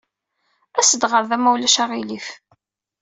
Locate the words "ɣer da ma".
1.11-1.49